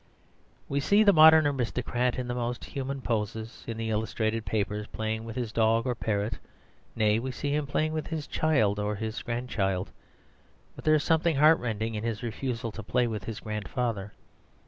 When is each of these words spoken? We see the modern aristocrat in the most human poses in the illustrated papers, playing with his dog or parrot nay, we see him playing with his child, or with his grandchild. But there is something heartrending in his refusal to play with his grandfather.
We 0.67 0.79
see 0.79 1.03
the 1.03 1.13
modern 1.13 1.45
aristocrat 1.45 2.17
in 2.17 2.27
the 2.27 2.33
most 2.33 2.65
human 2.65 3.01
poses 3.03 3.63
in 3.67 3.77
the 3.77 3.91
illustrated 3.91 4.45
papers, 4.45 4.87
playing 4.87 5.25
with 5.25 5.35
his 5.35 5.51
dog 5.51 5.85
or 5.85 5.93
parrot 5.93 6.39
nay, 6.95 7.19
we 7.19 7.29
see 7.29 7.53
him 7.53 7.67
playing 7.67 7.93
with 7.93 8.07
his 8.07 8.25
child, 8.25 8.79
or 8.79 8.93
with 8.93 8.99
his 8.99 9.21
grandchild. 9.21 9.91
But 10.75 10.85
there 10.85 10.95
is 10.95 11.03
something 11.03 11.35
heartrending 11.35 11.93
in 11.93 12.03
his 12.03 12.23
refusal 12.23 12.71
to 12.71 12.81
play 12.81 13.05
with 13.05 13.25
his 13.25 13.39
grandfather. 13.41 14.13